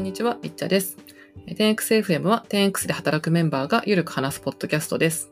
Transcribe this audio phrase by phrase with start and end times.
[0.00, 0.96] んにちは、りっちゃです。
[1.46, 5.30] 10XFM は 10X で働くメンバーがゆるく話すポッドキャストです。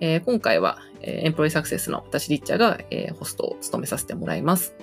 [0.00, 4.74] えー、今回は、えー、エンプロイサクセスの私、りっちゃが、えー、ホストを務めさせてもらいます。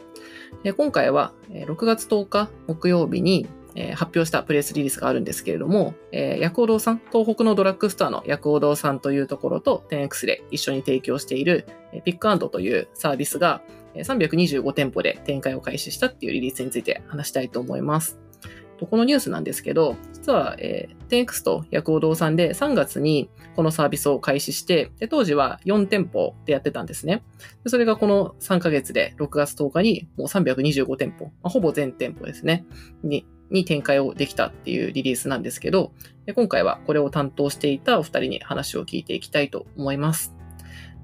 [0.63, 13.61] で今回は、えー、6月10日木曜日に、えー、発表したプレスリリースがあるんですけれども、えー、薬王堂さん、東北のドラッグストアの薬王堂さんというところと 10X で一緒に提供している、えー、ピックアンドというサービスが、
[13.95, 18.19] 325店舗で展開を開始したっていうリリースについて話したいと思います。
[18.87, 27.23] このニュースなんですけど、実は、えー、10X と薬王堂さんで3月にこのサービスを開始して、で当時は4店舗でやってたんですね。
[27.63, 32.65] でそれがこの3ヶ月で6月10日にもう325店舗、まあ、ほぼ全店舗ですね、
[33.03, 35.91] にに展開をできたっていうリリースなんですけど、
[36.35, 40.33] 今回はこれを担当していたお二人に話を聞いていきたいと思います。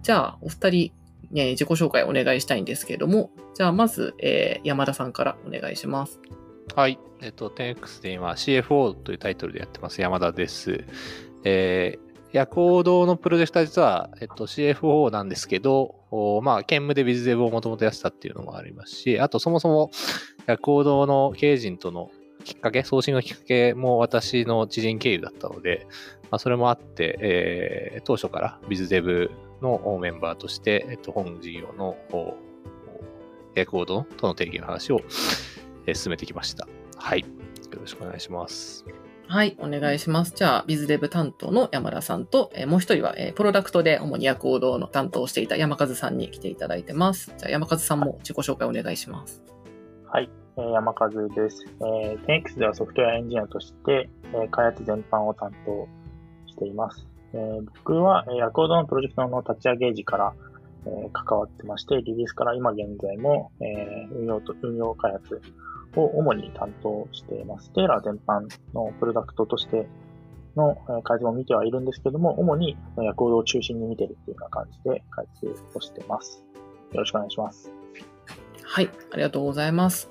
[0.03, 0.91] じゃあ、お二人、
[1.31, 6.19] ね、自己紹介お願いしたいんですけれども、じゃあまず、えー、山田さんからお願いします。
[6.73, 6.99] はい。
[7.21, 10.83] えっと、10X で今 CFO というタイトルでやってます、山田です。
[11.43, 15.95] えー、夜行動のプロジェクトは実は、えっと、CFO なんですけど、
[16.43, 19.91] まあ、兼務でビズデブをもともとやってたっていうのもありますし、あとそもそも
[20.47, 22.11] 夜行動の経営陣との
[22.43, 25.87] きっかけ、送信のきっかけも私の知人経由だったので、
[26.23, 29.31] まあ、それもあって、えー、当初からビズデブ
[29.61, 31.95] のメンバーとして、えっと、本事業の
[33.55, 35.01] エコードとの定義の話を
[35.93, 36.67] 進めてきました。
[36.97, 37.19] はい。
[37.19, 37.25] よ
[37.81, 38.85] ろしくお願いします。
[39.27, 40.33] はい、お願いします。
[40.35, 47.33] じゃあ、ビズデブ担当の山田さんと、えー、もう一人は、えー、プロダクトで主に夜行動の担当をしていた山和さんに来ていただいてます。
[47.37, 49.43] じゃあ、山和さんも自己紹介お願いします。
[50.05, 51.65] はい、えー、山和です。
[51.79, 55.87] えー、10X ではソフトウェアエンジニアとして、えー、開発全般を担当
[56.45, 57.07] しています。
[57.33, 60.33] えー、僕は、えー、夜行動のプロジェクトの立ち上げ時から、
[60.85, 65.41] えー、関わってまして、リリースから今現在も、えー、運用と、運用開発
[65.95, 67.71] を主に担当しています。
[67.71, 69.87] テーラー全般のプロダクトとして
[70.55, 76.43] の改善を見てはいるんですけども、主に夜行動を中心に見てるっていうような感じで開通をしています。
[76.91, 77.71] よろしくお願いします。
[78.63, 80.09] はい、ありがとうございます。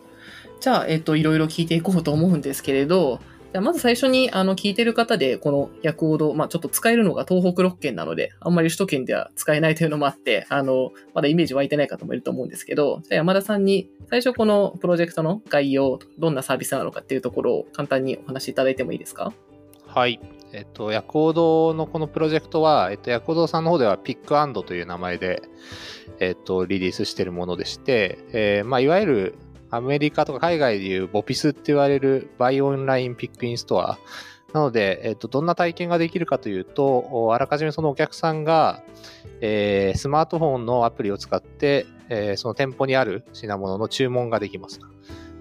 [0.60, 3.20] じゃあ、えっと、いろいろ聞いていこうと思うんですけれど、
[3.54, 19.32] じゃまず最初に、あの、聞いてる方で、この薬王堂、まあ、ちょっと使えるのが東北6県なので、あんまり首都圏では使えないというのもあって、あの、まだイメージ湧いてない方もいると思うんですけど、じゃあ山田さんに、最初このプロジェクトの概要、どんなサービスなのかっていうところを簡単にお話しいただいてもいいですか？
[19.86, 20.18] はい。
[20.52, 25.42] えっと、薬王堂のこのプロジェクトは、えっと、薬王堂さんの方ではピックアンドという名前で、
[26.18, 29.34] えっと、リリースしているものでして、えー、まあ、いわゆる
[29.74, 33.98] アメリカとか海外でいう BOPIS って言われる Buy Online Pick In Store。
[34.52, 38.82] なので、えっと、どんな体験ができるかというと、あらかじめそのお客さんが、
[39.40, 44.78] えー、スマートフォンのアプリを使って、えー、その店舗にある品物の注文ができます。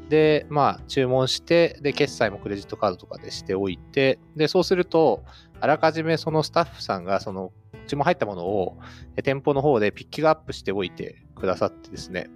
[0.09, 5.23] で、まあ、注文して、で、決済もクレジットカードとかでしておいて、で、そうすると、
[5.59, 7.51] あらかじめそのスタッフさんが、その、
[7.87, 8.77] 注文入ったものを、
[9.23, 12.29] 店舗の方でピッキングアップしておいてくださってですね。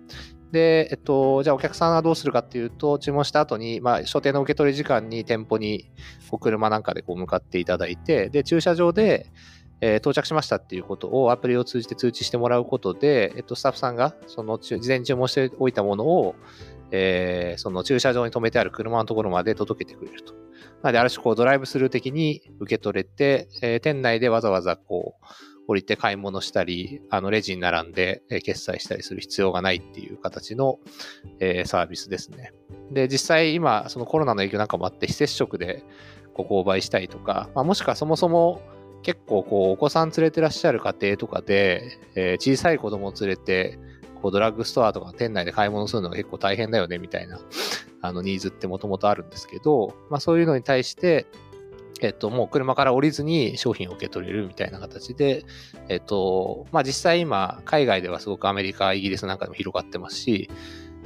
[0.52, 5.90] で、えっと、じゃあお客さんはどうするかっていうと、注文した後に、まあ、所定の受け取り時間に店舗に、
[6.30, 9.30] こう車なんかでこう向かっていただいて、で、駐車場で、
[9.82, 16.36] えー、到着しましたっていうことをアプリを通じて通知してもらうことで、えっと、スタッフさんが、その、事前に注文しておいたものを、
[16.92, 20.34] えー、その駐車場に止めてある車のところまで届けてくれると。
[20.82, 25.26] なので、ある種こうドライブスルー的に受け取れて、えー、店内でわざわざこう、
[25.68, 30.80] 降りて買い物したり、あのレジに並んで決済したりする必要がないっていう形の、
[31.66, 32.54] サービスですね。
[32.92, 35.84] で、実際今、そのコロナの影響なんかもあって非接触で
[36.34, 38.62] こう購買したりとか、まあ、もしくはそもそも
[39.04, 43.78] 結構こうお子さん連れてらっしゃる家庭とかで、え、小さい子供を連れて
[44.22, 47.40] こうドラッグストアとか店内で買い物するのが結構大変だよねみたいな
[48.02, 51.26] あのニーズってもともとあるんですけど、まあそういうのに対して、
[52.02, 55.44] えっと、もう車から降りずに商品を受け取れるみたいな形で、
[55.90, 60.50] えっと、まあ実際今、海外ではすごくアメリカ、イギリスなんかでも広がってますし、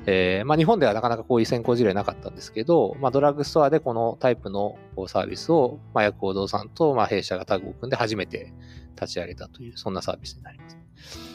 [0.06, 4.78] えー、まあ日本ではなかなかこういう先行事例なかったんですけど、まあドラッグストアでこのタイプの
[5.08, 8.54] サービスを、まあ薬王堂さんと、まあ弊社がタッグを組んで初めて
[9.00, 11.31] 立ち上げたという、そんなサービスになります。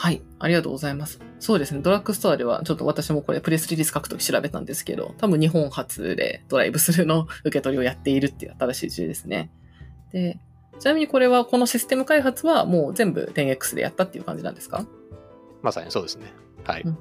[0.00, 0.22] はい。
[0.38, 1.18] ありがとうございます。
[1.40, 1.80] そうですね。
[1.82, 9.50] ドラッグストアでは、ちょっと私もこれプレスリリース書くとき調べたんですけど、多分日本初でドライブスルーの受け取りをやっているっていう新しい事例ですね。
[10.12, 10.38] で、
[10.78, 14.86] ちなみにこれは、このシステム開発はもう全部 10X でやったっていう感じなんですか？
[15.62, 16.26] まさにそうですね。
[16.62, 16.82] はい。
[16.82, 16.98] うん、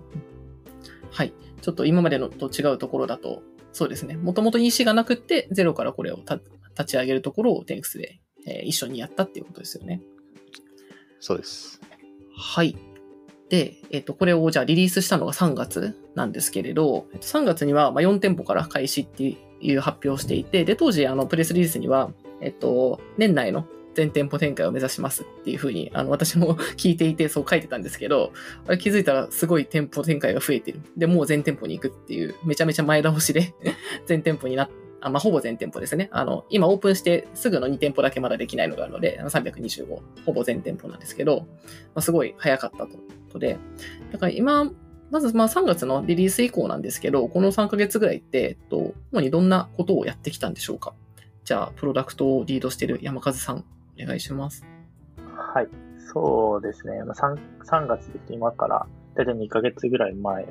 [1.12, 1.34] はい。
[1.62, 3.44] ちょっと今までのと違うところだと、
[3.74, 4.18] そうですね。
[4.18, 6.40] もともと EC がなくって、ゼロからこれを立
[6.86, 10.02] ち上げるところを 10X で、えー、一緒にやったっていうことですよね。
[11.20, 11.80] そうです。
[12.36, 12.76] はい。
[13.50, 22.12] で、えっと、これをじゃあリリースしたのが3月なんですけれど、3月にはま4店舗から開始っていう発表をしていて、で、当時、あの、プレスリリースには、
[22.42, 23.66] えっと、年内の
[23.96, 28.32] 全店舗展開を目指しますっていうふうに、あの、私も 聞いていて、そう書いてたんですけど、
[28.68, 30.82] あれ気づいたらすごい店舗展開が増えてる。
[30.98, 33.54] で、もう全店舗に行くっていう、めちゃめちゃ前倒しで
[34.06, 36.10] 全店舗になってあまあ、ほぼ全店舗ですね。
[36.12, 41.46] あの、今オープンしてすぐの2店舗だけまだできないのがあるので、325、ほぼ全店舗なんですけど、ま
[41.96, 43.04] あ、すごい早かったというこ
[43.34, 43.58] とで、
[44.12, 44.72] だから今、
[45.10, 50.94] まずまあ3月のリリース以降なんですけど、この3ヶ月ぐらいって、えっと、主にどんなことをやってきたんでしょうか
[51.46, 53.64] じゃあ、プロダクトをリードしている山和さん、
[54.02, 54.66] お願いします。
[55.54, 55.68] はい。
[56.14, 57.02] そうですね。
[57.04, 60.46] 3, 3月で今から大体2ヶ月ぐらい前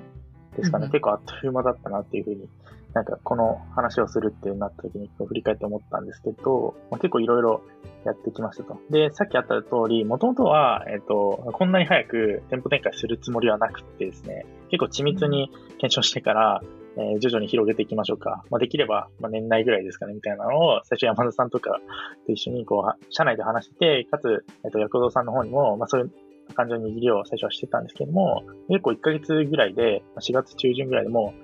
[0.57, 0.87] ですかね。
[0.87, 2.49] うん、結構あっという間だったなっていうふうに
[2.97, 7.61] なんかこの話をするってなった時に振り返って思ったんですけど、まあ、結構いろいろ
[8.07, 8.79] やってきましたと。
[8.89, 16.63] で、さっきあった通り、もともとは、えっ、ー、と、こんなに早く店舗展開するつもりはなくてですね、結構緻密に検証してから、
[16.97, 18.47] えー、徐々に広げていきましょうか。
[18.49, 21.79] まあ、できれば、まあ、年内ぐらいですかね、みたいなのを、最初山田さんとか
[22.25, 26.11] と一緒に、こう、社内で話して、かつ、えっ、ー、と、薬堂さんの方にも、まあ、そういう
[26.55, 31.35] 感情の握りを最初はしてたんですけども、結構1ヶ月ぐらいで、4月中旬ぐらいでも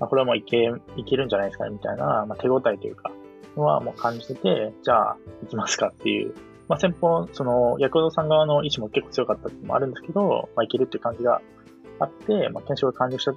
[0.00, 3.10] まあ、これはもういけ、いけるんじゃないですかね、みたいな、まあ、手応えというか、
[3.56, 6.34] のはもう感じてて、じゃあ、行きますかっていう、
[6.68, 11.40] まあ、先方、その、薬堂さん側の意思も結構強かったってもあるんですけど、まあ、いけるっていう感じが
[11.98, 13.34] あって、まあ、検証が完了したっ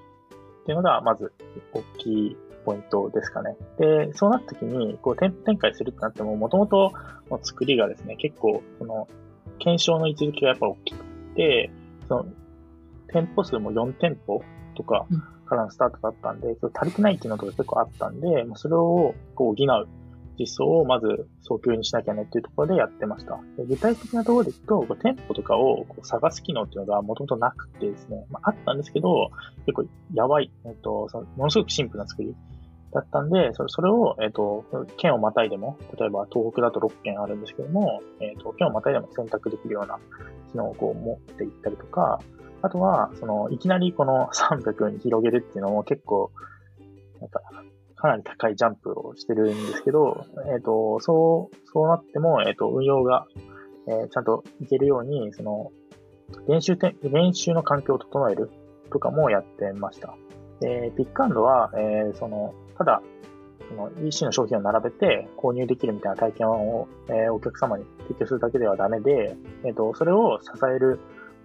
[0.66, 1.34] ていうのが、まず、
[1.74, 3.56] 大きいポイントですかね。
[3.78, 6.92] で、そうなった時に、こう、店舗展開するってなっても、もともと
[7.30, 9.08] の作りがですね、結構、その、
[9.60, 11.04] 検証の位置づけがやっぱ大きく
[11.36, 11.72] て、
[12.08, 12.26] その、
[13.08, 14.44] 店舗数も4店舗
[14.76, 15.06] とか、
[15.46, 19.88] からのスタートだったんで、足りてない機能とか結構あったんで、それをこう補う
[20.38, 23.40] 実装をまず早急にしなきゃねっていうところでやってました。
[23.58, 29.32] 具体的なところでいくと、店舗とかをこう探す機能っていうのがもともとなくてですね、まあ、あったんですけど、
[29.66, 32.36] 結構やばい、えっと、そのものすごくシンプルな作り
[32.92, 34.66] だったんで、それそれを、えっと、
[34.98, 40.00] 県をまたいでも、例えば東北だと6県あるんですけども、えっと、県をまたいでも選択できるような
[40.52, 42.20] 機能をこう持っていったりとか、
[42.66, 46.32] あとは、その、いきなりこの 300に広げるっていうのも結構、
[47.22, 47.42] なんか、
[47.96, 53.28] かなり高いジャンプをしてるんですけど、えっ、ー、と、そう、そうなっても、えっ、ー、と、運用が、
[53.88, 55.72] えー、ちゃんといけるように、その、
[56.48, 58.50] 練習て、練習の環境を整える
[58.92, 60.16] とかもやってました。
[60.60, 63.02] で、ピックアンドは、えー、その、ただ、
[63.70, 71.00] その EC の商品を並べて購入できるみたいな体験を、えー、お客様に提供するだけではダメで、えっ、ー、と、それを支える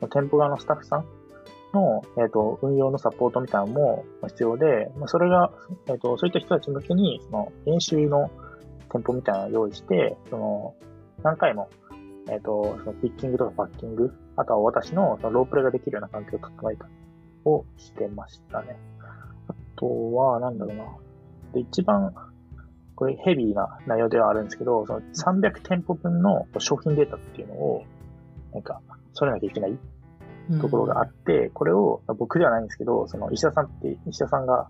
[0.08, 1.05] 店舗側のスタッフさん
[1.73, 5.52] の、えっ、ー、と、運用のサポートみたいなのも必要で、それが、
[5.88, 8.31] えっ、ー、と、そういった人たち向けに、その、練習の
[8.91, 10.75] 店舗みたいなのを用意して、その、
[11.23, 11.69] 何回も、
[12.29, 16.88] えっ、ー、と、そのピッキングとかパッキング、あとは私のそのロープレができるような環境を整えた
[17.44, 18.76] をしてましたね。
[19.49, 20.85] あとは、なんだろうな。
[21.52, 22.14] で、一番、
[22.94, 27.85] これヘビーな内容ではあるんですけど、その300店舗分の商品データっていうのを、
[28.52, 28.81] なんか、
[29.20, 29.78] それなきゃいけない
[30.62, 34.69] ところがあって、うん、これを僕ではないんですけど、その石田さんって、石田さんが、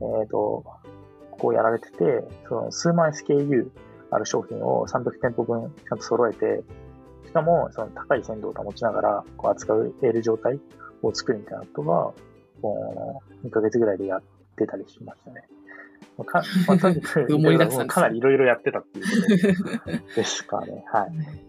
[0.00, 0.64] えっ、ー、と、
[1.32, 1.96] こうやられてて、
[2.48, 3.68] その数万 SKU
[4.12, 6.62] ある商品を300店舗分ちゃんと揃えて、
[7.26, 10.60] しかもその高い鮮度を保ちながらこう扱える状態
[11.02, 12.12] を作るみたいなことが、
[12.62, 14.22] こう2ヶ月ぐらいでやっ
[14.56, 15.42] てたりしましたね。
[16.24, 17.26] かまあ、とにかく
[17.86, 19.02] かなりいろいろやってたってい
[19.50, 20.84] うことですかね。
[20.86, 21.10] はい。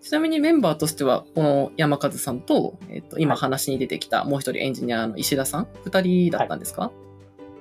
[0.00, 6.92] ちなみにメンバーとしては、この山和さんと、えっ、と、今話に出てきたもう一人エンジニアの石田さん、二人だったんですか、はい、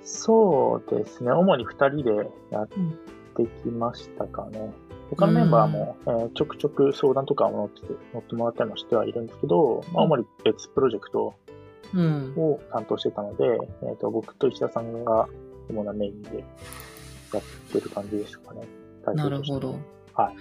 [0.03, 1.31] そうですね。
[1.31, 4.71] 主に二人でやってきましたかね。
[5.09, 7.81] 他のメンバーも、えー、ちょくちょく相談とかを乗って
[8.13, 11.35] 乗ってもらったりもしてはいるんですけど、まあ、主に別プロジェクト
[12.37, 15.27] を担当してたので、うん、えーと、僕と石田さんが
[15.69, 16.37] 主なメインで
[17.33, 18.67] やってる感じですかね。
[19.15, 19.79] なるほど。
[20.13, 20.35] はい。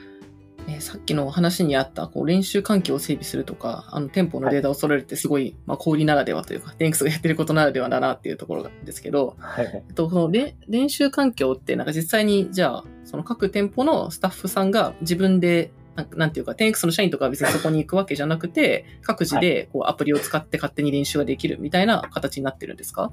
[0.71, 15.73] えさっきの話にあったこう練習環境を整備するとか、あの店舗のデータを揃えるってすごい、はい、まあ、小売ならではというか、デンクスがやってることならではだなっていうところなんですけど、はい、と、その練習環境ってなんか実際にじゃあ、その各店舗のスタッフさんが自分で
[16.15, 23.11] なんていうか、10X の社員とかは別にそこに行くわけじゃなくて、各自でこうアプリを使って勝手に練習ができるみたいな形になってるんですか？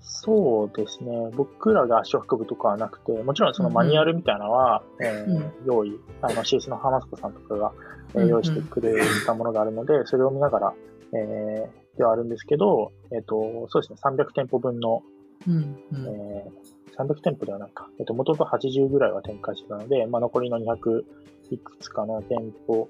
[0.00, 1.30] そうですね。
[1.34, 7.72] 僕らが足を運ぶとかはなくて、もちろんそのマニュアルみたいなのは、うん、えー、用意、あの CS の浜塚さんとかが、
[8.14, 8.94] えー、用意してくれ
[9.26, 10.74] たものがあるので、それを見ながら、
[11.12, 15.02] えー、ではあるんですけど、えっ、ー、と、そうですね、300店舗分の、
[15.46, 17.88] うんうん、えー、300店舗ではないか。
[17.98, 21.02] えっ、ー、と、元々80ぐらいは展開してたので、まあ、残りの200
[21.50, 22.88] いくつかの店舗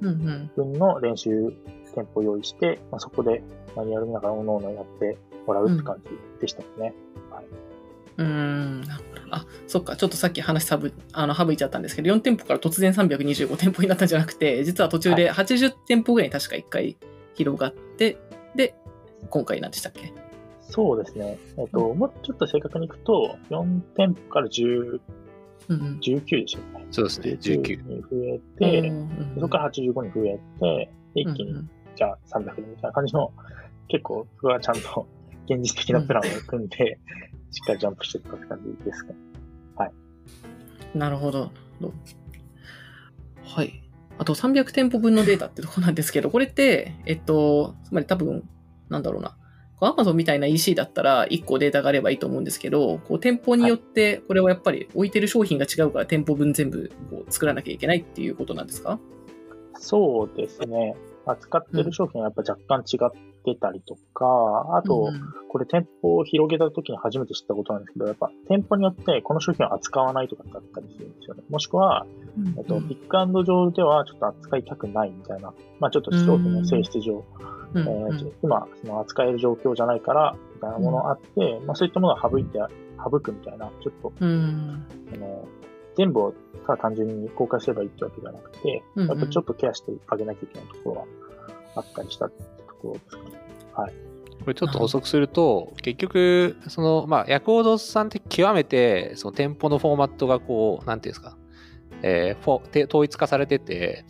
[0.00, 1.52] 分の練習
[1.94, 3.42] 店舗を用意して、まあ、そこで
[3.74, 6.10] マニュアル見ながらおのおのやってもらうって感じ
[6.40, 6.94] でしたね。
[7.18, 7.44] うん、はい、
[8.18, 8.84] うん。
[9.30, 16.96] あ、そっか、ちょっとさっき話さぶ、あの、省いちゃったんですけど、4店舗から突然325店舗になったんじゃなくて、実は途中で80店舗ぐらいに確か1回
[17.34, 18.18] 広がって、
[18.54, 18.74] で、
[19.30, 20.12] 今回なんでしたっけ？
[20.68, 21.38] そうですね。
[21.58, 25.00] えっ、と、もうちょっと正確にいくと、4店舗から10
[25.68, 25.98] うんうん。
[26.00, 26.86] 19でしょうね。
[26.90, 27.88] そうですね、19。
[27.88, 33.32] に増えて、うんそこから85に増えて、で一気に、うんうんじゃあ300人みたいな感じの、
[33.88, 35.08] 結構、そこはちゃんと
[35.48, 36.98] 現実的なプランを組んで、
[37.50, 39.14] しっかりジャンプしていったって感じですか？
[40.94, 41.50] なるほど。
[43.42, 43.82] はい。
[44.18, 48.48] あと300店舗分のデータってとこなんですけど、これって、えっと、つまり多分、
[48.88, 49.36] なんだろうな。
[49.78, 58.98] こう Amazon みたいな EC だったら1個データがあればいいと思うんですけど、こう店舗によって、これはやっぱり置いてる商品が違うから店舗分全部こう作らなきゃいけないっていうことなんですか？
[59.78, 60.96] そうですね。
[61.26, 63.10] 扱ってる商品はやっぱ若干違っ
[63.54, 65.08] てたりとか、あと、
[65.48, 71.42] これ店舗を広げた時に初めて知ったことなんですけど、やっぱ店舗によってこの商品を扱わないとかってあったりするんですよね。
[71.48, 77.24] もしくは、うんえっと、ピックアンド上ではちょっと扱いたくないみたいな、まあちょっと商品の性質上、
[77.74, 82.58] うんえー今、その扱える状況じゃないから、みたいなものがあって、まあそういったものを省いて、
[83.02, 84.86] 省くみたいな、ちょっと、うん。
[85.14, 85.48] あの、
[85.96, 86.34] 全部を
[86.66, 91.06] ただ単純に公開すればいいってわけじゃなくて、やっぱちょっとケアしてあげなきゃいけないところは
[91.76, 92.28] あったりした
[92.92, 94.06] ってところですかね。
[94.46, 101.36] これちょっと補足すると、結局、その、まあ、ヤクオドさんって極めて、その店舗のフォーマットがこう、なんていうんですか、
[102.02, 104.04] えーフォて統一化されてて、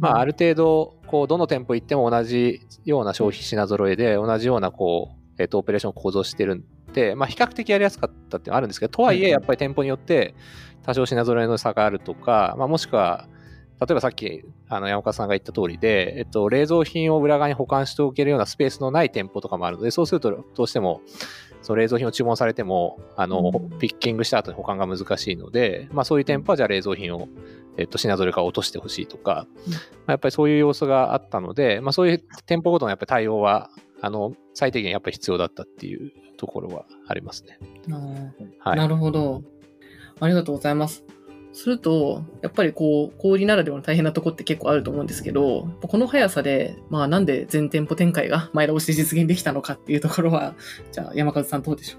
[0.00, 9.30] まあ、ある程度、こう、どの店舗行っても同じような消費品揃えで、同じような、こう、えっ、と、オペレーションを構造してるんで、まあ、比較的やりやすかったってあるんですけど、とはいえ、うんうん。
[9.32, 10.34] やっぱり店舗によって、
[10.84, 13.28] 多少品揃えの差があるとか、まあ、もしくは、
[13.86, 21.00] 例えばさっき、あの、山岡さんが言った通りで、えっと、冷蔵品を裏側に保管しておけるようなスペースのない店舗とかもあるので、そうすると、どうしても、
[21.62, 27.28] その冷蔵品を注文されても、あの、うんピッキングした後に保管が難しいので、まあ、そういう店舗はじゃあ冷蔵品を、
[27.76, 33.70] えっと、品揃えから落としてほしいとか、うんまあやっぱりそういう要素があったので、まあ、そういう店舗ごとのやっぱり対応は、
[34.00, 37.58] あの、最低限やっぱり必要だったっていうところはありますね。
[38.58, 38.76] はい。
[38.76, 39.42] なるほど。
[40.20, 41.04] ありがとうございます。
[41.52, 50.54] すると、やっぱりこう、小売りならではの大変なとこって結構あると思うんですけど、この速さで、まあなんで全店舗展開が前倒しで実現できたのかっていうところは、
[50.92, 51.98] じゃあ山和さんどうでしょ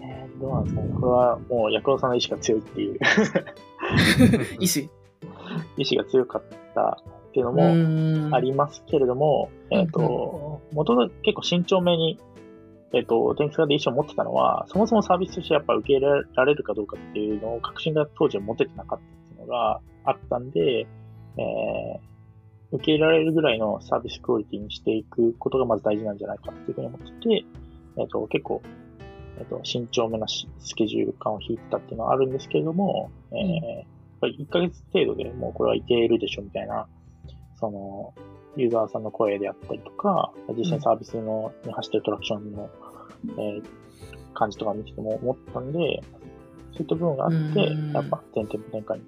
[0.00, 0.88] えーどうなんですかね。
[0.94, 2.96] これはもう、ヤクロさんの意志が強いっていう、う
[4.58, 4.88] 意思。
[5.76, 6.42] 意志が強かっ
[6.74, 7.54] たっていうのう
[8.28, 12.18] もありますけれども、うんえっ、と、元々結構慎重めに、
[12.94, 20.86] えっ、と、天気で意思を持ってたのは、そもそもサービスとしてやっぱ受け入れられるかどうかっていうのを確信が当時は持ててなかったっていうのがあったんで、
[21.38, 22.12] えー
[22.72, 27.44] 受け入れられるぐらいのサービスクオリティにしていくことがまず大事なんじゃないかっていうふうに思ってて、
[27.98, 28.62] えっ、と、結構、
[29.38, 33.52] えっ、と、慎重めなしスケジュール感を引いてたっていうのはあるんですけれども、えーうん。
[33.52, 33.84] やっ
[34.22, 36.88] ぱり1ヶ月程度でもうこれはいけるでしょみたいな、
[37.56, 38.14] その、
[38.56, 42.70] ユーザーさんの声であったりとか、実際にサービスの、に走ってるトラクションの、
[43.38, 43.62] えー
[44.34, 45.78] 感じとか見てても思ったんで、
[46.72, 49.04] そういった部分があって、うんやっぱ全店舗展開に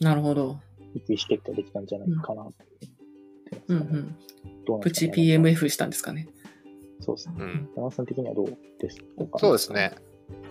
[0.00, 0.58] なるほど。
[0.94, 2.52] 意思決定できたんじゃないかなと。
[3.68, 4.16] うんうん。
[4.20, 6.26] プチどうなんですかね PMF したんですかね。
[6.98, 7.34] そうですね。
[7.38, 7.68] うん。
[7.76, 9.38] 山田さん的にはどうですか？
[9.38, 9.92] そうですね。。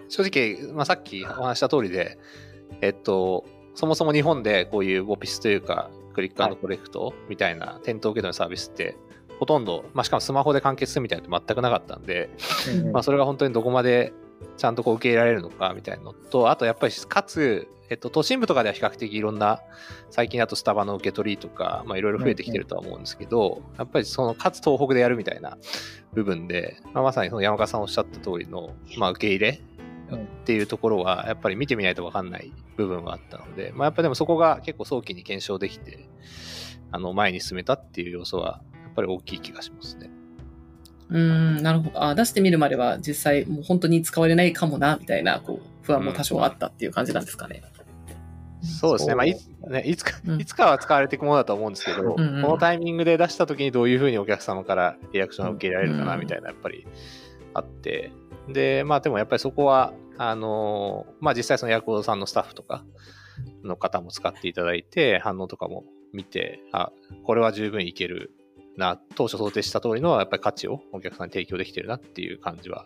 [0.07, 2.17] 正直、まあ、さっきお話した通りで、
[2.81, 3.43] えっと、
[3.75, 8.97] そもそも日本でこういうオフィスというか、クリックコレクトみたいな店頭受けのサービスって、
[9.39, 12.29] ほとんど、まあ、しかもスマホで完結するみたいなのって全くなかったんで、
[12.83, 14.11] うんまあ、それが本当にどこまで
[14.57, 19.61] ちゃんとこう受け入れられるのかみたいなのと、あとやっぱりかつ、えっと、都心部とかでは比較的いろんな、
[20.09, 25.57] 最近だとスタバの受け取りとか、まあいろいろ増えてきてるとは思うんですけど、やっぱりその、かつ東北でやるみたいな
[26.13, 29.68] 部分で、まあ、まさにその山川さんおっしゃった通りの、まあ受け入れうん
[30.15, 36.09] っていうところは、やっぱり見てみないと分かんない部分はあったので、まあやっぱりでもそこが結構早期に検証できて、
[36.91, 40.09] あの、前に進めたっていう要素は、やっぱり大きい気がしますね。
[41.09, 42.03] うーん、なるほど。
[42.03, 47.61] あ出してみるまでは実際もう本当に使われないかもな、みたいな、こう、不安も多少あったっていう感じなんですかね。
[48.61, 49.15] そうですね。
[49.15, 56.87] まあ、いつ、ね、いつかう、んいつかは使われていくものだと思うんですけど、うんうんこのタイミングで出した時にどういうふうにお客様からリアクションを受けられるかな、うんみたいな、やっぱり
[57.53, 58.11] あって。
[58.53, 62.83] で、まあでもやっぱりそこは、あのーまあ実際そのヤクオドさんのスタッフとか
[63.63, 66.91] の方も使っていただいて、反応とかも見て、あ、
[67.23, 68.31] これは十分いける
[68.77, 72.85] な、当初想定した通りのやっぱり価値をお客さんに提供できてるなっていう感じは、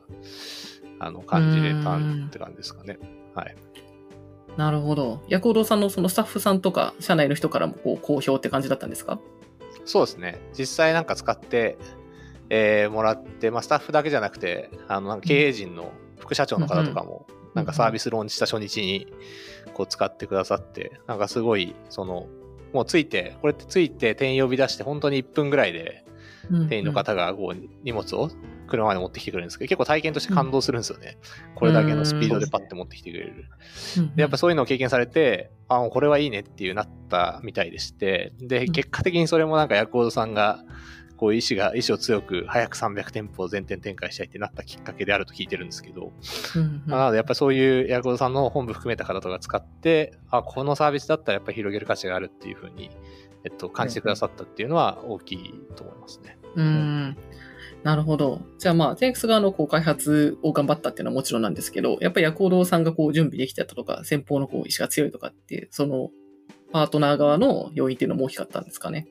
[0.99, 2.97] あの、感じれたって感じですかね。
[3.35, 3.55] はい。
[4.57, 5.23] なるほど。
[5.29, 9.19] ヤコードさんのそのスタッフさんとか、社内の人からもこう好評って感じだったんですか？
[9.85, 10.39] そうですね。
[10.57, 11.77] 実際なんか使って、
[12.55, 19.11] えーもらって、まあ、スタッフだけじゃなくて、あの、なんか経営陣の副社長の方とかも、なんかサービスローンチした初日に
[19.73, 22.27] こう使ってくださって、なんかすごい、その、
[22.71, 26.05] もうついて、これってついて店員呼び出して本当に1分ぐらいで
[26.49, 28.29] 店員の方がこう荷物を
[28.67, 31.17] 車まで持ってきてくれるんですけど、結構体験として感動するんですよね。
[31.55, 33.45] これだけのスピードでパッて持ってきてくれる。
[33.97, 34.15] うん。
[34.15, 38.71] でやっぱそういうのを経験されて、あ、これはいいねっていうなったみたいでして、で、うん。
[38.71, 40.63] 結果的にそれもなんかヤコードさんが、
[41.23, 46.11] こう意志が、意志を強く早く300店舗を全店展開したいってなったきっかけであると聞いてるんですけど、
[46.57, 52.89] うんうんまあなのでやっぱりそういうヤコードさんの本部含めた方とか使って、あ、このサービスだったらやっぱり広げる価値があるっていうふうに、
[53.45, 56.37] えっと、感じてくださったっていうのは大きいと思いますね。
[56.55, 57.17] うん。
[57.83, 58.41] なるほど。
[58.59, 66.09] じゃあまあ、TX 側のこう開発を頑張ったっていうのはもちろんなんですけど、やっぱりヤコードさんがこう準備できてたとか、先方のこう意志が強いとかっていう、その
[66.73, 69.07] パートナー側の要因っていうのも大きかったんですかね。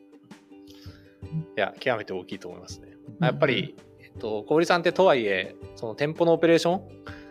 [1.56, 2.88] いや、極めて大きいと思いますね。
[3.20, 6.82] やっぱり、えっと、小売さんってとはいえ、その店舗のオペレーション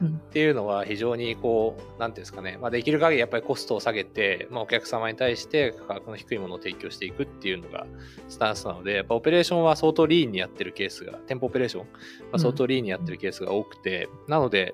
[0.02, 0.08] うん。
[0.08, 7.86] っていうのは非常にこう、なんていうんですかね、まあ、できる限りやっぱりコストを下げて、まあ、お客様に対して価格の低いものを提供していくっていうのが
[8.28, 11.86] スタンスなので、やっぱオペレーションは相当リーンにやってるケースが、店舗オペレーション
[12.32, 14.74] は相当リーンにやってるケースが多くて、なので、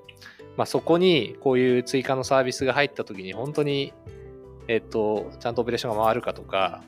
[0.56, 3.92] まあ、そこにこういう追加のサービスが入った時に本当に
[4.68, 6.84] えっと、ちゃんとオペレーションが回るかとか、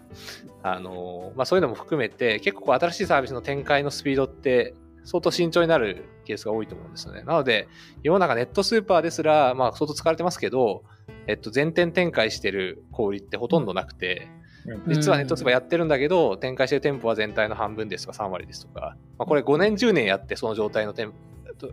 [0.62, 4.74] あの、まあ、そういうのも含めて、結構新しいサービスの展開のスピードって、
[5.04, 7.22] 相当慎重になるケースが多いと思うんですよね。
[7.22, 7.68] なので、
[8.02, 10.84] 世の中ネットスーパーですら、まあ、相当使われてますけど、
[11.26, 14.40] えっと、全店展開してる小売りってほとんどなくて、うん
[14.88, 21.14] 実はネットスーパーやってるんだけど、展開してる店舗は全体の半分ですとか3割ですとか、まあ、これ5年10年やってその状態の店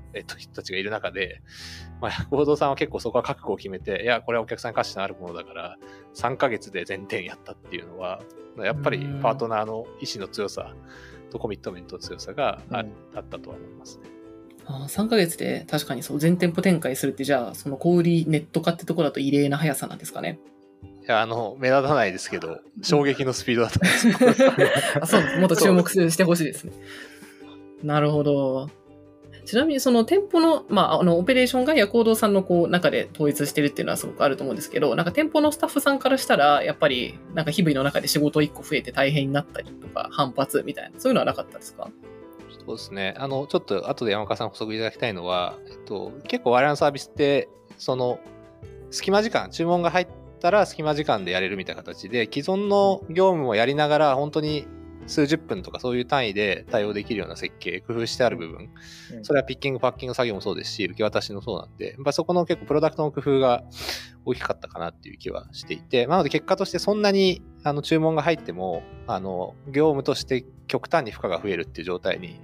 [0.14, 1.42] えっと、人たちがいる中で、
[2.02, 5.78] まあ、合同さんは結構そこは覚悟を決めて、いや、これはお客さんに価値のあるものだから、
[6.16, 8.22] 3ヶ月で全店やったっていうのは、
[8.58, 10.76] やっぱりパートナーの意志の強さ
[11.30, 14.10] とコミットメントの強さがあ,、ったとは思いますね。
[14.66, 20.40] ああ3ヶ月で確かにそう全店舗展開するって、じゃあ、その小売りネット化ってところだと異例な速さなんですかね。
[21.08, 25.00] いや、あの、目立たないですけど、衝撃のスピードだったんです。
[25.00, 25.40] あそう。
[25.40, 26.74] もっと注目してほしいですね。
[27.82, 28.70] なるほど。
[29.48, 41.90] ちなみにその店舗の、まあ、あの、オペレーションがヤコードさんのこう、中で統一してるっていうのはすごくあると思うんですけど、なんか店舗のスタッフさんからしたら、やっぱり、なんか日々の中で仕事1個増えて大変になったりとか、反発みたいな、そういうのはなかったですか？
[42.66, 43.16] そうですね。
[43.18, 48.20] あの、ちょっと後で山川さん補足いただきたいのは、えっと、結構我々のサービスって、その、
[48.92, 50.08] 隙間時間、注文が入っ
[50.42, 54.68] たら隙間時間でやれるみたいな形で、既存の業務をやりながら、本当に
[55.08, 58.70] 数十分とかそういう単位で対応できるような設計、工夫してある部分、
[59.16, 59.26] うん。
[59.26, 63.64] それはピッキング、パッキング作業もそうですし、受け渡しもそうなんで、そこの結構プロダクトの工夫が
[64.26, 72.40] 大きかったかなっていう気はしていて、なので結果としてそんなにあの注文が入っても、あの、業務として極端に負荷が増えるっていう状態に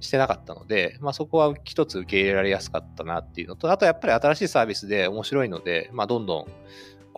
[0.00, 6.46] してなかったので、まあそこは一つ受け入れられやすかったなっていうのと、あとやっぱり新しいサービスで面白いので、まあどんどん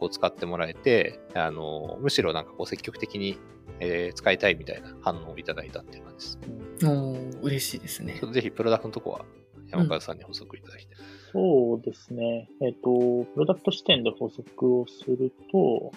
[0.00, 3.38] こう使ってもらえて、あの、むしろなんかこう積極的に、
[3.78, 6.38] えー使いたいみたいな反応をいただいたっていう感じです。
[6.84, 9.24] おー嬉しいですねぜひプロダクトのとこは
[9.70, 10.96] 山川さんに補足いただきたい。
[11.32, 12.48] そうですね。
[12.60, 15.92] えっ、と、プロダクト視点で補足をすると、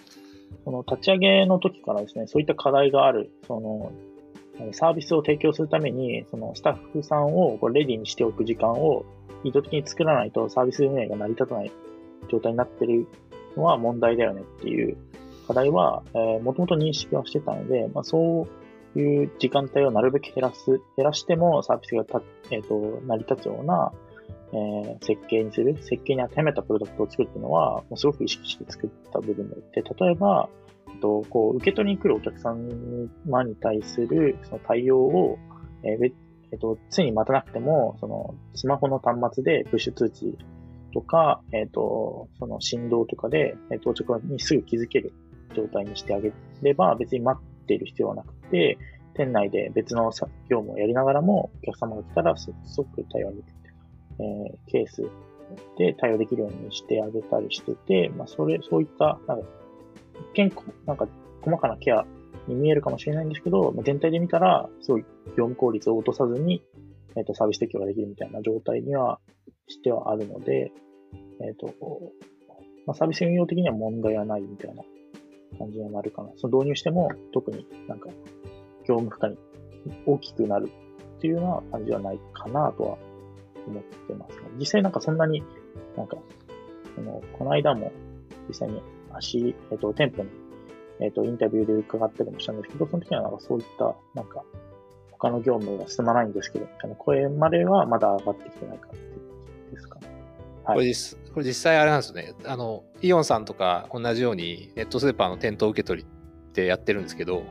[0.64, 3.92] その立ち上げの時からですね、そういった課題がある、その、
[4.60, 9.06] えーサービスを提供するために、そのスタッフさんをこうレディにしておく時間を
[9.44, 11.72] 意図的に作らないとサービス運営が成り立たない
[12.30, 13.08] 状態になってる
[13.58, 14.98] のは問題だよねっていう
[15.48, 18.48] 課題は、えー、もともと認識はしてたので、まあ、そ
[18.96, 23.92] ういう時間帯をなるべく減らす、減らしてもサービスがた、えっ、と、成り立つような、
[24.54, 30.50] えー設計にする、設計に当てはめたプロダクトを作るっていうのは、もうすごく意識して作った部分であって、例えば、
[30.94, 35.40] えっと、こう、受け取りに来るお客様に対するその対応を、
[35.84, 36.14] えー
[36.52, 40.38] えっと、常に待たなくても、その、スマホの端末でプッシュ通知
[40.94, 45.14] とか、えっと、その振動とかで、え到着にすぐ気づける
[45.56, 48.78] 状態にしてあげれば、別に待っている必要はなくて、
[49.16, 50.12] 店内で別の
[50.50, 53.74] 業務をやりながらも、お客様が来たら即即対応に行くっていう
[54.20, 55.04] えーケース
[55.78, 59.48] で対応できるようにしてあげたりしてて、まあ、それ、そういった、なんか、
[60.34, 60.52] 一見、
[60.86, 61.08] なんか、
[61.42, 62.06] 細かなケア
[62.48, 66.64] に見えるかもしれないんですけど、まあ全体で見たら、すごい業務効率を落とさずに、
[67.16, 69.20] えっ、と、サービス提供ができるみたいな状態には
[69.68, 70.72] してはあるので、
[71.42, 71.74] えっ、と、
[72.86, 74.84] まあ、サービス運用的には問題はないみたいな
[75.58, 76.30] 感じになるかな。
[76.38, 78.10] その導入しても、特になんか、
[78.88, 79.38] 業務負荷に
[80.06, 80.70] 大きくなる
[81.18, 82.98] っていうような感じはないかなとは
[83.68, 84.38] 思ってます。
[84.60, 85.44] 実際なんかそんなに、
[85.96, 86.18] なんか、
[86.96, 87.92] その、この間も
[88.48, 88.82] 実際に
[89.14, 90.30] 足、えっ、と、店舗に、
[91.00, 94.44] えっ、と、インタビューで伺ったりもしたんですけど、その時はなんかそういった、なんか、
[95.24, 100.08] 他の業務が進まないんですけど、みたいな声まではまだ上がってきてないかっていう感じですかね。
[100.66, 102.34] はいこれ実これ実際あれなんですよね。
[102.46, 107.44] あの、イオンさんとか同じようにネットスーパーの店頭受け取りってやってるんですけど、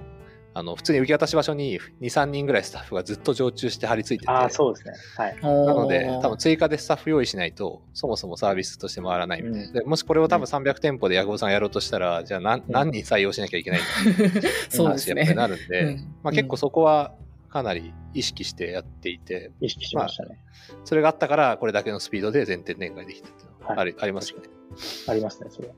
[0.54, 4.94] あの、普通に受け渡し場所に2、3人ぐらいスタッフがずっと常駐して張り付いてて、ああ、そうですね。
[5.16, 5.36] はい。
[5.40, 9.66] ななので、多分追加でスタッフ用意しないと、そもそもサービスとして回らないみたいな。
[9.66, 15.36] うんでもしこれを多分300店舗でヤコブさんがやろうとしたら、じゃあ何,、何人採用しなきゃいけないんだそうですね話やっぱり。
[15.36, 17.14] なるんで、うんまあ、結構そこは
[17.52, 20.38] かなり意識してやっていて、意識しましたね。
[20.84, 24.48] それがあったから、これだけのスピードで全店展開できたっていうのはあり,、ありますよね。
[25.06, 25.74] ありますね、それは。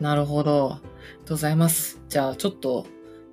[0.00, 0.72] なるほど。
[0.72, 2.02] ありがとうございます。
[2.08, 2.86] じゃあ、ちょっと、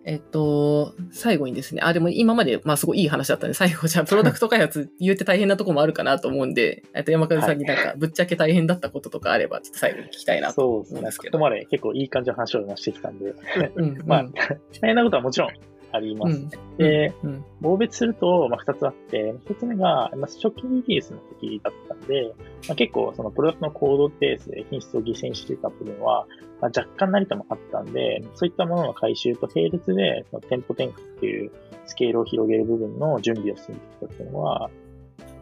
[0.06, 11.00] えっと、最後にですね、あ、でも今まで、まあすごいいい話だったんで、最後じゃあ、 プロダクト開発言って大変なとこもあるかなと思うんで、 えっと、山風さんになんか、ぶっちゃけ大変だったこととかあれば、ちょっと最後に聞きたいなとそうですね。
[11.00, 11.38] 思うんですけど。
[11.38, 13.34] ここまで結構いい感じの話を今してきたんで、
[13.76, 15.50] うん、 まあうん、大変なことはもちろん
[15.94, 16.36] あります。
[16.36, 16.50] うん。
[16.78, 22.34] で、うん、棒別すると、まあ、二つあって、一つ目が、まあ、初期リリースの時だったんで、
[22.68, 26.26] まあ、結構そのプロダクトのコードベースで品質を犠牲にしていた部分は、
[26.60, 31.52] まあ、若干成田もあったんで、そういったものの回収と並列で、その店舗転換っていう
[31.86, 34.72] スケールを広げる部分の準備を進めてきたっていうのは、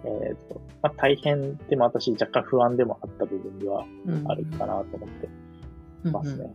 [0.03, 4.23] えっ、と、まあ、大変でも私若干不安でもあった部分ではうん。
[4.29, 5.29] あるかなと思って
[6.03, 6.53] うんますね。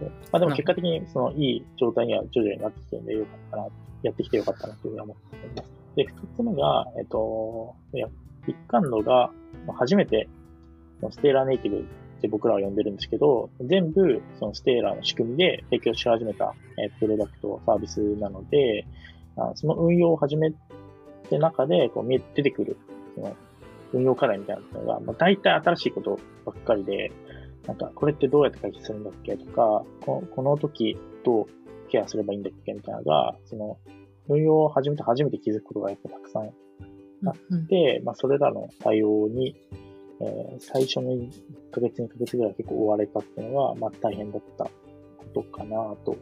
[0.00, 3.66] でまあ、でも結果的にそのいい状態には徐々になってきてるんでよかったな、
[4.02, 5.70] やってきてよかったなというふうに思っています。
[5.96, 8.08] で、二つ目が、えっと、いや
[8.46, 9.30] 一貫度が
[9.66, 10.28] まあ初めて
[11.10, 11.82] ステーラーネイティブっ
[12.20, 18.86] て僕らは呼んでるんですけど、全部そのステーラーの仕組みで提供し始めた、えープロダクト、サービスなので、
[19.36, 20.52] あその運用を始め
[21.30, 22.76] て中でこう見え出てくる、
[23.14, 23.36] その
[23.92, 27.12] 運用課題みたいなのが、まあ、大体新しいことばっかりで、
[27.66, 31.46] なんか、これってどうやって解決するんだっけとか、ここの時どう
[31.88, 33.78] ケアすればいいんだっけみたいなのが、その、
[34.28, 36.50] 運用を始めて初めて気づくことがやっぱたくさん
[37.50, 39.56] うんで、まあ、それらの対応に、
[40.20, 41.30] えー最初の1
[41.70, 44.70] ヶ月、2ヶ月ぐらい結構追われたっていうのは、まあ、大変だったこ
[45.34, 46.16] とかなと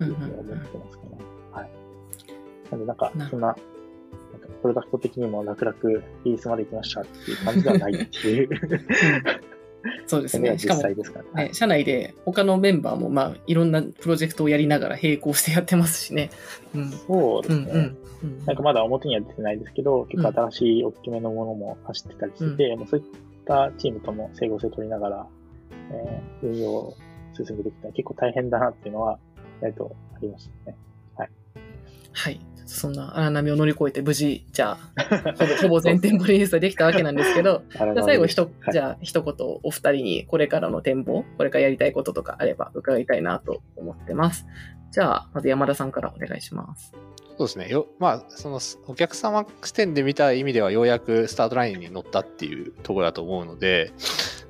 [0.00, 1.10] うんいうふうに思ってますかね。
[1.52, 1.70] はい。
[2.70, 3.56] なんで、なんかそんな、なんか
[4.60, 5.76] プロダクト的にも楽々
[6.24, 8.48] リリースまで行きましたっていう感じではないっていう、
[10.06, 10.58] そうですね。
[10.58, 10.94] しかも、ね。
[11.34, 16.30] ね、社内で他のメンバーも、まあ、いろんなプロジェクトをやりながら並行してやってますしね。
[16.74, 16.90] うん。
[16.90, 17.70] そうですね。
[17.72, 17.84] うんうん。
[17.84, 23.06] うんなんかまだ表には出てないですけど、結構新しい大きめのものも走ってたりしてて、もうそういっ
[23.44, 25.26] たチームとも整合性を取りながら、
[25.90, 26.96] えー運用を
[27.34, 29.18] 進めてきた結構大変だなっていうのは、
[29.62, 30.76] えっと、ありましたね。
[32.12, 32.40] はい。
[32.66, 44.46] そんな荒波を乗り越えて無事、じゃあ、 ほぼほぼ全店舗リリースができたわけなんですけど、じゃじゃあ最後ひと、はいじゃあ一言お二人にこれからの展望、これからやりたいこととかあれば伺いたいなと思ってます。
[44.90, 46.92] じゃあ、まず山田さんからお願いします。
[47.38, 47.68] そうですね。
[47.68, 53.92] よまあ、そのお客様視点で見た意味では、ようやくスタートラインに乗ったっていうところだと思うので、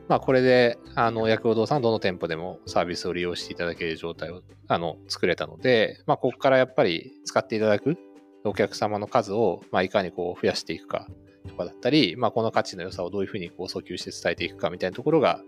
[0.09, 7.97] まあ、これで、あの、薬王堂さん、どの店舗でもサービスを利用していただける状態を、あの、作れたので、まあ、ここからやっぱり使っていただく
[8.45, 11.07] お客様の数を、まあ、いかにこう、増やしていくか
[11.49, 15.41] とかだったり、まあ、この価値の良さをどういうふうにこう訴求して伝えていくかみたいなところが、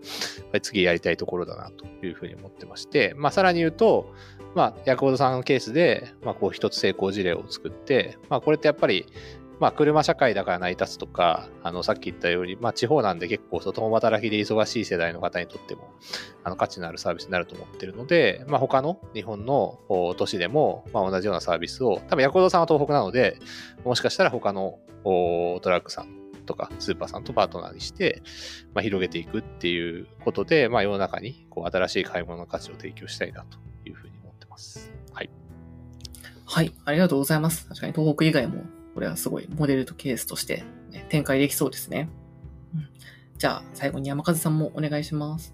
[0.61, 4.13] 次やりたいところだなというふうに思ってまして、まあ、さらに言うと、
[4.55, 9.05] まあ、ヤコードさんのケースで、まあ、こう一つ成功事例を作って、まあ、これってやっぱり、
[9.59, 15.93] まあ、車社会だから成り立つとか、あの、さっき言ったように、まあ、地方なんで結構、共働きで忙しい世代の方にとっても、
[16.43, 19.79] あの、価値のあるサービスになると思ってるので、まあ、他の日本の
[20.17, 23.39] 都市でも、まあ、同じようなサービスを、多分、ヤコードさんは東北なので、
[23.83, 28.21] もしかしたら他のおトラックさんとか、スーパーさんとパートナーにして、
[28.73, 34.91] まあ、広げていくっていうことで、まあ、世の中に、こう、新しい買い物の価値を提供したいなというふうに思ってます。
[35.13, 35.29] はい。
[36.45, 37.67] はい、ありがとうございます。
[37.67, 38.63] 確かに東北以外も、
[38.95, 42.09] これはすごいモデルとケースとして、ね、展開できそうですね。
[42.73, 42.87] うん、
[43.37, 45.53] じゃあ、最後に山風さんもお願いします。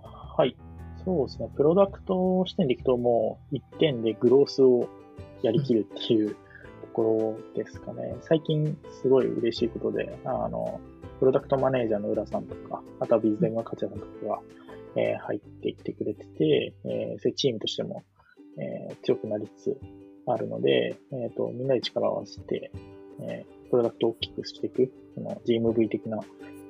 [0.00, 0.56] はい。
[1.04, 1.50] そうですね。
[1.56, 4.88] プロダクト視点でいくともう一点でグロースを
[5.42, 6.36] やりきるっていう
[6.80, 8.16] ところですかね。
[8.20, 10.80] 最近すごい嬉しいことで、あの、
[11.18, 14.40] プロダクトマネージャーの浦さんとか、あとはビズデンの勝也さんとかが、
[14.94, 18.04] えー入ってきてくれてて、えーチームとしても、
[18.58, 19.80] えー強くなりつつ
[20.26, 22.70] あるので、えっ、と、みんなで力を合わせて、
[23.20, 26.20] えープロダクトを大きくしていく、その GMV 的な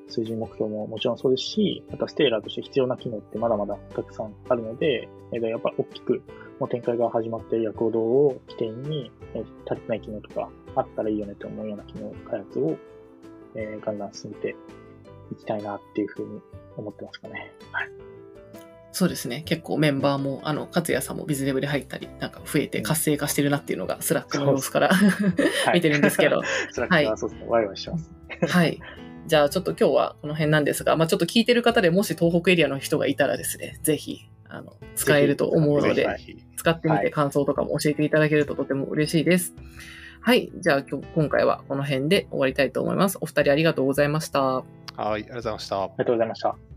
[0.09, 6.23] 数字目標ももちろんそうですし、あとは Stailer として必要な機能ってまだまだたくさんあるので、えーやっぱり大きく
[6.61, 12.77] もう展開が始まっている薬王堂を起点に、えー足りてない機能とかあったらいいよねと思うような機能開発を、
[13.55, 14.57] えーガンガン進めて
[15.33, 16.41] いきたいなっていうふうに
[16.77, 17.53] 思ってますかね。
[17.73, 17.91] はい。
[18.95, 19.43] そうですね。
[19.45, 24.89] 結構メンバーも、あの、勝也さんも BizDev で入ったり、なんか増えて活性化してるなっていうのが、 Slack の様子から
[25.67, 28.11] はい見てるんですけど、 Slack はそうですね、ワイワイしてます。
[28.47, 28.81] はい。
[29.27, 36.07] じゃあちょっと今日はこの辺なんですが、まあちょっと聞いてる方でもし東北エリアの人がいたらですね、ぜひ、あの、使えると思うので、
[36.57, 39.57] 使ってみて感想とかも教えていただけるととても嬉しいです。
[40.21, 40.53] はい。
[40.55, 43.19] じゃあ今日、今回はこの辺で終わりたいと思います。
[43.21, 44.41] お二人ありがとうございました。
[44.43, 44.65] はい、
[44.97, 45.83] ありがとうございました。
[45.83, 46.74] ありがとうございました。